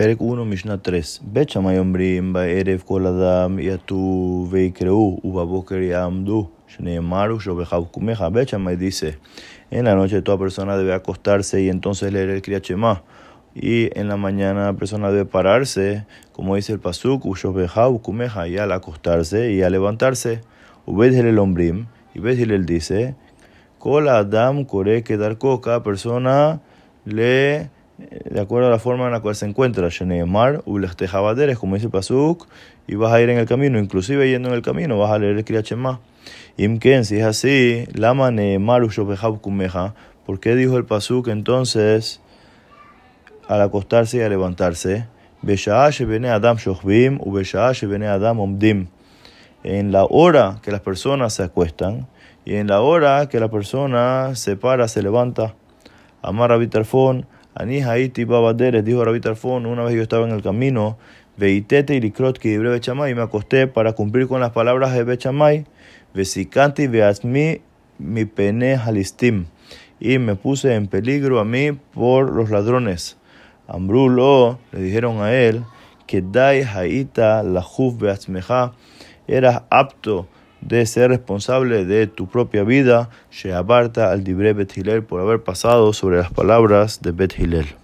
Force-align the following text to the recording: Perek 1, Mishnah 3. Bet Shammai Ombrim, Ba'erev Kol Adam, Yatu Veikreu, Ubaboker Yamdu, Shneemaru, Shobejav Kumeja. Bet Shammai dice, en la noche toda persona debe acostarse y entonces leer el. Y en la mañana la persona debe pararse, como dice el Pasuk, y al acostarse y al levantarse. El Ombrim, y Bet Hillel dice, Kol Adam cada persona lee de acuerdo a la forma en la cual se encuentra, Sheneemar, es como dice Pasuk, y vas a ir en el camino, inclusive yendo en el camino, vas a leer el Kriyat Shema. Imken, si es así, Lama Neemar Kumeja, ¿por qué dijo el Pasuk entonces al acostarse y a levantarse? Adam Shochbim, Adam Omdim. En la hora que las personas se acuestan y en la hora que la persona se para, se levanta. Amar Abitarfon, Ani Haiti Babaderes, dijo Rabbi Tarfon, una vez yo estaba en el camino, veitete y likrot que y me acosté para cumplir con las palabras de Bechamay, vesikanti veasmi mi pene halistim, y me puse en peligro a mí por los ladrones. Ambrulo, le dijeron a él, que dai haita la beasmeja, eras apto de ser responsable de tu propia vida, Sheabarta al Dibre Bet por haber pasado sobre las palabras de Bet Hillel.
Perek 0.00 0.18
1, 0.18 0.46
Mishnah 0.46 0.78
3. 0.78 1.20
Bet 1.24 1.50
Shammai 1.50 1.76
Ombrim, 1.76 2.32
Ba'erev 2.32 2.86
Kol 2.86 3.06
Adam, 3.06 3.58
Yatu 3.58 4.48
Veikreu, 4.50 5.20
Ubaboker 5.22 5.82
Yamdu, 5.86 6.48
Shneemaru, 6.70 7.38
Shobejav 7.38 7.90
Kumeja. 7.90 8.32
Bet 8.32 8.48
Shammai 8.48 8.76
dice, 8.76 9.18
en 9.70 9.84
la 9.84 9.94
noche 9.94 10.22
toda 10.22 10.38
persona 10.38 10.78
debe 10.78 10.94
acostarse 10.94 11.60
y 11.60 11.68
entonces 11.68 12.14
leer 12.14 12.30
el. 12.30 12.42
Y 13.54 13.90
en 13.98 14.08
la 14.08 14.16
mañana 14.16 14.64
la 14.64 14.72
persona 14.72 15.10
debe 15.10 15.26
pararse, 15.26 16.06
como 16.32 16.56
dice 16.56 16.72
el 16.72 16.80
Pasuk, 16.80 17.26
y 17.26 18.56
al 18.56 18.72
acostarse 18.72 19.52
y 19.52 19.60
al 19.60 19.72
levantarse. 19.72 20.40
El 20.86 21.38
Ombrim, 21.38 21.88
y 22.14 22.20
Bet 22.20 22.38
Hillel 22.38 22.64
dice, 22.64 23.16
Kol 23.78 24.08
Adam 24.08 24.64
cada 24.64 25.82
persona 25.82 26.62
lee 27.04 27.68
de 28.30 28.40
acuerdo 28.40 28.68
a 28.68 28.70
la 28.70 28.78
forma 28.78 29.06
en 29.06 29.12
la 29.12 29.20
cual 29.20 29.34
se 29.34 29.44
encuentra, 29.44 29.88
Sheneemar, 29.88 30.62
es 30.64 31.58
como 31.58 31.74
dice 31.74 31.88
Pasuk, 31.88 32.46
y 32.86 32.94
vas 32.94 33.12
a 33.12 33.20
ir 33.20 33.28
en 33.28 33.38
el 33.38 33.46
camino, 33.46 33.78
inclusive 33.78 34.30
yendo 34.30 34.48
en 34.50 34.54
el 34.54 34.62
camino, 34.62 34.96
vas 34.98 35.10
a 35.10 35.18
leer 35.18 35.36
el 35.36 35.44
Kriyat 35.44 35.64
Shema. 35.64 36.00
Imken, 36.56 37.04
si 37.04 37.18
es 37.18 37.24
así, 37.24 37.86
Lama 37.92 38.30
Neemar 38.30 38.82
Kumeja, 39.40 39.94
¿por 40.24 40.38
qué 40.38 40.54
dijo 40.54 40.76
el 40.76 40.84
Pasuk 40.84 41.26
entonces 41.26 42.20
al 43.48 43.62
acostarse 43.62 44.18
y 44.18 44.20
a 44.20 44.28
levantarse? 44.28 45.08
Adam 45.42 46.56
Shochbim, 46.56 47.18
Adam 48.06 48.40
Omdim. 48.40 48.86
En 49.64 49.90
la 49.90 50.04
hora 50.04 50.60
que 50.62 50.70
las 50.70 50.82
personas 50.82 51.32
se 51.32 51.42
acuestan 51.42 52.06
y 52.44 52.54
en 52.54 52.68
la 52.68 52.80
hora 52.80 53.28
que 53.28 53.40
la 53.40 53.50
persona 53.50 54.36
se 54.36 54.56
para, 54.56 54.86
se 54.86 55.02
levanta. 55.02 55.54
Amar 56.22 56.52
Abitarfon, 56.52 57.26
Ani 57.60 57.82
Haiti 57.82 58.24
Babaderes, 58.24 58.82
dijo 58.86 59.04
Rabbi 59.04 59.20
Tarfon, 59.20 59.66
una 59.66 59.84
vez 59.84 59.94
yo 59.94 60.00
estaba 60.00 60.26
en 60.26 60.32
el 60.32 60.42
camino, 60.42 60.96
veitete 61.36 61.94
y 61.94 62.00
likrot 62.00 62.38
que 62.38 62.54
y 62.54 62.58
me 62.58 63.20
acosté 63.20 63.66
para 63.66 63.92
cumplir 63.92 64.28
con 64.28 64.40
las 64.40 64.52
palabras 64.52 64.94
de 64.94 65.04
Bechamay, 65.04 65.66
vesikanti 66.14 66.86
veasmi 66.86 67.60
mi 67.98 68.24
pene 68.24 68.76
halistim, 68.76 69.44
y 70.00 70.16
me 70.16 70.36
puse 70.36 70.74
en 70.74 70.86
peligro 70.86 71.38
a 71.38 71.44
mí 71.44 71.72
por 71.72 72.32
los 72.32 72.48
ladrones. 72.48 73.18
Ambrulo, 73.68 74.58
le 74.72 74.80
dijeron 74.80 75.20
a 75.20 75.34
él, 75.34 75.62
que 76.06 76.22
dai 76.22 76.62
haita 76.62 77.42
la 77.42 77.62
beasmeja, 77.98 78.72
eras 79.28 79.64
apto 79.68 80.26
de 80.60 80.86
ser 80.86 81.10
responsable 81.10 81.84
de 81.84 82.06
tu 82.06 82.28
propia 82.28 82.64
vida, 82.64 83.10
Sheabarta 83.30 84.10
al 84.10 84.24
Dibre 84.24 84.52
Bet 84.52 84.72
por 85.06 85.20
haber 85.20 85.42
pasado 85.42 85.92
sobre 85.92 86.18
las 86.18 86.32
palabras 86.32 87.02
de 87.02 87.12
Bet 87.12 87.38
Hillel. 87.38 87.80